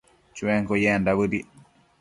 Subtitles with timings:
[0.35, 1.47] Chuenquio yendac bëdic